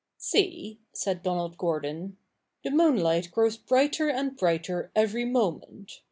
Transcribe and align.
i,' 0.03 0.09
See,' 0.17 0.79
said 0.93 1.23
Dona^Jd 1.23 1.57
Gqrdon,' 1.57 2.13
the 2.63 2.71
moonlight 2.71 3.29
grows 3.29 3.55
brighter 3.57 4.09
and 4.09 4.35
brigh^jer 4.35 4.89
every 4.95 5.25
moment. 5.25 5.99